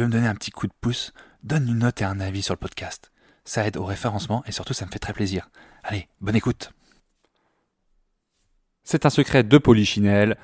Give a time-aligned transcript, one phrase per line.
[0.00, 1.12] Veux me donner un petit coup de pouce,
[1.42, 3.10] donne une note et un avis sur le podcast.
[3.44, 5.48] Ça aide au référencement et surtout ça me fait très plaisir.
[5.82, 6.72] Allez, bonne écoute.
[8.84, 10.36] C'est un secret de Polichinelle.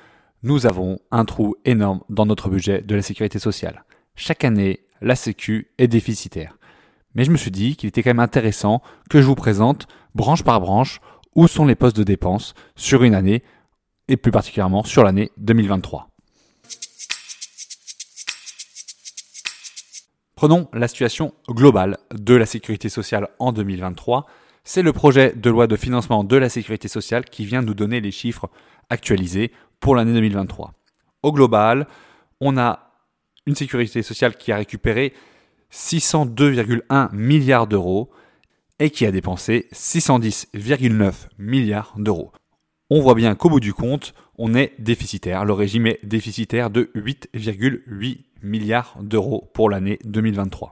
[0.43, 3.85] Nous avons un trou énorme dans notre budget de la sécurité sociale.
[4.15, 6.57] Chaque année, la Sécu est déficitaire.
[7.13, 10.43] Mais je me suis dit qu'il était quand même intéressant que je vous présente, branche
[10.43, 10.99] par branche,
[11.35, 13.43] où sont les postes de dépenses sur une année,
[14.07, 16.14] et plus particulièrement sur l'année 2023.
[20.35, 24.25] Prenons la situation globale de la sécurité sociale en 2023.
[24.65, 28.01] C'est le projet de loi de financement de la sécurité sociale qui vient nous donner
[28.01, 28.49] les chiffres
[28.89, 30.73] actualisés pour l'année 2023.
[31.23, 31.87] Au global,
[32.41, 32.91] on a
[33.45, 35.13] une sécurité sociale qui a récupéré
[35.71, 38.11] 602,1 milliards d'euros
[38.79, 42.33] et qui a dépensé 610,9 milliards d'euros.
[42.89, 45.45] On voit bien qu'au bout du compte, on est déficitaire.
[45.45, 50.71] Le régime est déficitaire de 8,8 milliards d'euros pour l'année 2023.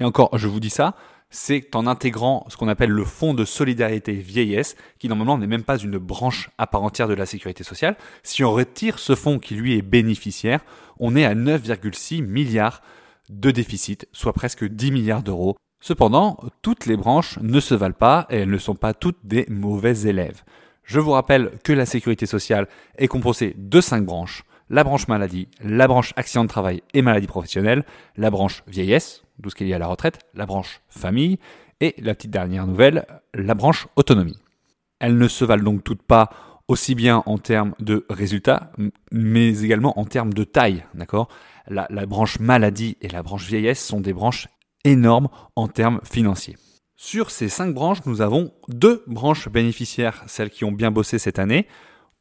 [0.00, 0.94] Et encore, je vous dis ça,
[1.30, 5.64] c'est en intégrant ce qu'on appelle le fonds de solidarité vieillesse, qui normalement n'est même
[5.64, 7.96] pas une branche à part entière de la sécurité sociale.
[8.22, 10.64] Si on retire ce fonds qui lui est bénéficiaire,
[11.00, 12.82] on est à 9,6 milliards
[13.30, 15.56] de déficit, soit presque 10 milliards d'euros.
[15.80, 19.44] Cependant, toutes les branches ne se valent pas et elles ne sont pas toutes des
[19.48, 20.42] mauvais élèves.
[20.84, 24.44] Je vous rappelle que la sécurité sociale est composée de 5 branches.
[24.70, 27.84] La branche maladie, la branche accident de travail et maladie professionnelle,
[28.16, 31.38] la branche vieillesse, d'où ce qui est lié à la retraite, la branche famille
[31.80, 33.04] et la petite dernière nouvelle,
[33.34, 34.38] la branche autonomie.
[35.00, 36.30] Elles ne se valent donc toutes pas
[36.66, 38.72] aussi bien en termes de résultats,
[39.12, 41.28] mais également en termes de taille, d'accord?
[41.66, 44.48] La, la branche maladie et la branche vieillesse sont des branches
[44.84, 46.56] énormes en termes financiers.
[46.96, 51.38] Sur ces cinq branches, nous avons deux branches bénéficiaires, celles qui ont bien bossé cette
[51.38, 51.66] année.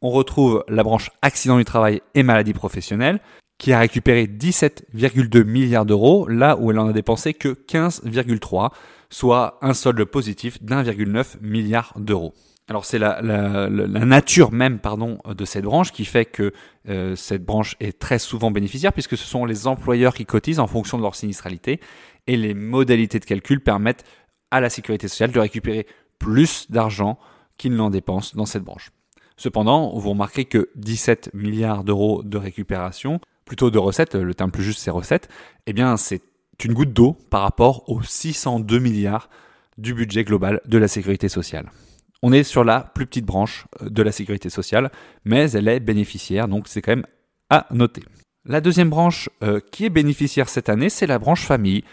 [0.04, 3.22] On retrouve la branche accident du travail et maladie professionnelle,
[3.58, 8.72] qui a récupéré 17,2 milliards d'euros, là où elle en a dépensé que 15,3,
[9.10, 12.34] soit un solde positif d'1,9 milliard d'euros.
[12.68, 16.54] Alors c'est la, la, nature même pardon de cette branche qui fait que
[16.90, 20.68] euh, cette branche est très souvent bénéficiaire puisque ce sont les employeurs qui cotisent en
[20.68, 21.82] fonction de leur sinistralité
[22.26, 24.06] et les modalités de calcul permettent
[24.50, 25.86] à la sécurité sociale de récupérer
[26.20, 27.20] plus d'argent
[27.58, 28.92] qu'il n'en dépense dans cette branche.
[29.38, 34.64] Cependant, vous remarquez que 17 milliards d'euros de récupération, plutôt de recettes, le terme plus
[34.64, 35.30] juste c'est recettes,
[35.68, 36.22] eh bien c'est
[36.64, 39.30] une goutte d'eau par rapport aux 602 milliards
[39.78, 41.72] du budget global de la sécurité sociale.
[42.22, 44.92] On est sur la plus petite branche euh, de la sécurité sociale,
[45.26, 47.06] mais elle est bénéficiaire, donc c'est quand même
[47.50, 48.04] à noter.
[48.46, 51.84] La deuxième branche euh, qui est bénéficiaire cette année, c'est la branche famille,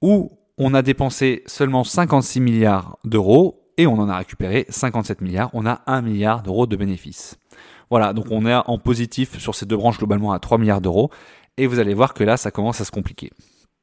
[0.00, 5.50] où on a dépensé seulement 56 milliards d'euros et on en a récupéré 57 milliards.
[5.52, 7.38] On a 1 milliard d'euros de bénéfices.
[7.90, 11.10] Voilà, donc on est en positif sur ces deux branches globalement à 3 milliards d'euros.
[11.56, 13.30] Et vous allez voir que là, ça commence à se compliquer.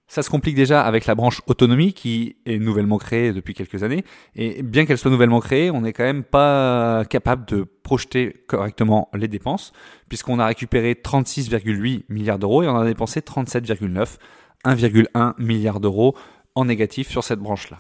[0.08, 4.04] Ça se complique déjà avec la branche autonomie qui est nouvellement créée depuis quelques années.
[4.36, 9.08] Et bien qu'elle soit nouvellement créée, on n'est quand même pas capable de projeter correctement
[9.14, 9.72] les dépenses,
[10.10, 14.18] puisqu'on a récupéré 36,8 milliards d'euros et on a dépensé 37,9,
[14.66, 16.14] 1,1 milliard d'euros
[16.56, 17.80] en négatif sur cette branche-là.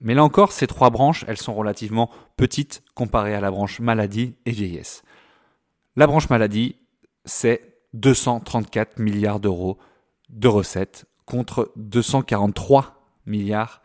[0.00, 4.34] Mais là encore, ces trois branches, elles sont relativement petites comparées à la branche maladie
[4.46, 5.02] et vieillesse.
[5.96, 6.76] La branche maladie,
[7.24, 9.78] c'est 234 milliards d'euros
[10.28, 13.82] de recettes contre 243 milliards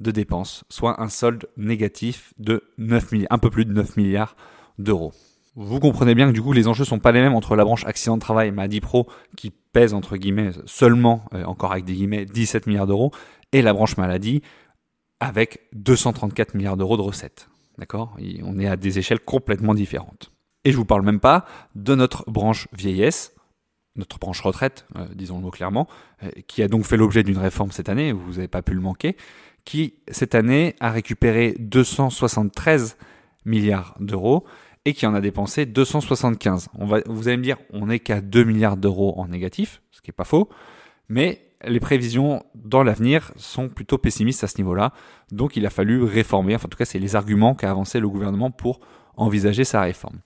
[0.00, 4.34] de dépenses, soit un solde négatif de 9 milliards, un peu plus de 9 milliards
[4.78, 5.12] d'euros.
[5.56, 7.84] Vous comprenez bien que du coup les enjeux sont pas les mêmes entre la branche
[7.84, 12.24] accident de travail Maladie Pro qui pèse entre guillemets seulement, euh, encore avec des guillemets,
[12.24, 13.10] 17 milliards d'euros
[13.52, 14.42] et la branche maladie
[15.20, 17.48] avec 234 milliards d'euros de recettes.
[17.78, 18.16] D'accord?
[18.42, 20.32] On est à des échelles complètement différentes.
[20.64, 23.34] Et je vous parle même pas de notre branche vieillesse
[23.96, 25.88] notre branche retraite, euh, disons-le clairement,
[26.22, 28.80] euh, qui a donc fait l'objet d'une réforme cette année, vous n'avez pas pu le
[28.80, 29.16] manquer,
[29.64, 32.96] qui cette année a récupéré 273
[33.44, 34.44] milliards d'euros
[34.84, 36.68] et qui en a dépensé 275.
[36.78, 40.00] On va, vous allez me dire, on n'est qu'à 2 milliards d'euros en négatif, ce
[40.00, 40.48] qui n'est pas faux,
[41.08, 44.92] mais les prévisions dans l'avenir sont plutôt pessimistes à ce niveau-là,
[45.30, 48.08] donc il a fallu réformer, enfin en tout cas c'est les arguments qu'a avancé le
[48.08, 48.80] gouvernement pour
[49.16, 50.20] envisager sa réforme.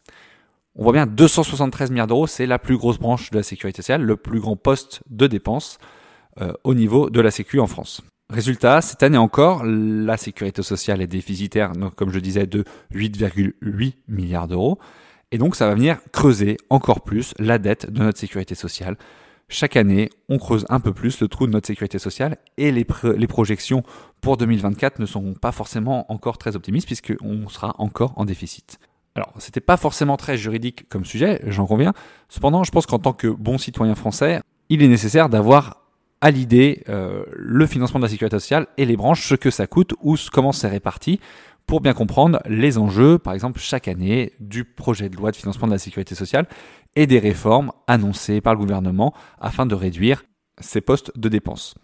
[0.76, 4.02] On voit bien 273 milliards d'euros, c'est la plus grosse branche de la sécurité sociale,
[4.02, 5.78] le plus grand poste de dépenses
[6.40, 8.02] euh, au niveau de la Sécu en France.
[8.28, 13.94] Résultat, cette année encore, la sécurité sociale est déficitaire, donc, comme je disais, de 8,8
[14.08, 14.78] milliards d'euros.
[15.31, 18.96] Et donc, ça va venir creuser encore plus la dette de notre sécurité sociale.
[19.49, 22.85] Chaque année, on creuse un peu plus le trou de notre sécurité sociale et les,
[23.26, 23.82] projections
[24.20, 28.79] pour 2024 ne sont pas forcément encore très optimistes puisqu'on sera encore en déficit.
[29.14, 31.93] Alors, c'était pas forcément très juridique comme sujet, j'en conviens.
[32.29, 35.85] Cependant, je pense qu'en tant que bon citoyen français, il est nécessaire d'avoir
[36.20, 39.67] à l'idée euh, le financement de la sécurité sociale et les branches, ce que ça
[39.67, 41.20] coûte ou comment c'est réparti,
[41.66, 45.66] pour bien comprendre les enjeux, par exemple chaque année, du projet de loi de financement
[45.66, 46.46] de la sécurité sociale
[46.96, 50.25] et des réformes annoncées par le gouvernement afin de réduire
[50.61, 51.75] ces postes de dépenses.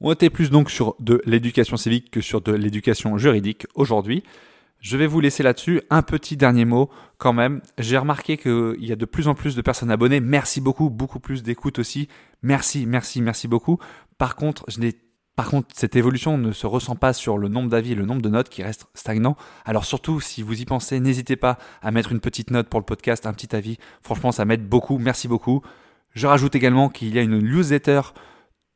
[0.00, 4.22] On était plus donc sur de l'éducation civique que sur de l'éducation juridique aujourd'hui.
[4.80, 5.82] Je vais vous laisser là-dessus.
[5.90, 6.88] Un petit dernier mot
[7.18, 7.60] quand même.
[7.76, 10.20] J'ai remarqué qu'il y a de plus en plus de personnes abonnées.
[10.20, 12.08] Merci beaucoup, beaucoup plus d'écoute aussi.
[12.42, 13.78] Merci, merci, merci beaucoup.
[14.16, 14.94] Par contre, je n'ai
[15.36, 18.20] par contre, cette évolution ne se ressent pas sur le nombre d'avis et le nombre
[18.20, 19.36] de notes qui restent stagnants.
[19.64, 22.84] Alors surtout, si vous y pensez, n'hésitez pas à mettre une petite note pour le
[22.84, 23.78] podcast, un petit avis.
[24.02, 24.98] Franchement, ça m'aide beaucoup.
[24.98, 25.62] Merci beaucoup.
[26.12, 28.02] Je rajoute également qu'il y a une newsletter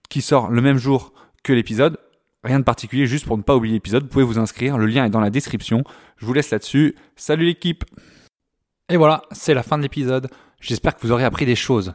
[0.09, 1.13] qui sort le même jour
[1.43, 1.99] que l'épisode.
[2.45, 5.05] Rien de particulier, juste pour ne pas oublier l'épisode, vous pouvez vous inscrire, le lien
[5.05, 5.83] est dans la description.
[6.17, 6.95] Je vous laisse là-dessus.
[7.17, 7.85] Salut l'équipe
[8.89, 10.29] Et voilà, c'est la fin de l'épisode.
[10.61, 11.95] J'espère que vous aurez appris des choses.